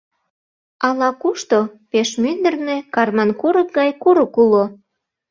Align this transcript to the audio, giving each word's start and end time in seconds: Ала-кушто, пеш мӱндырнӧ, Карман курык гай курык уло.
Ала-кушто, 0.87 1.57
пеш 1.91 2.09
мӱндырнӧ, 2.21 2.77
Карман 2.95 3.31
курык 3.39 3.69
гай 3.77 3.91
курык 4.01 4.33
уло. 4.43 4.65